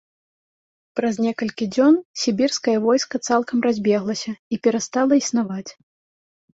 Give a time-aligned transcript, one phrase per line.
[0.99, 1.93] Праз некалькі дзён,
[2.23, 5.67] сібірскае войска цалкам разбеглася і перастала існаваць.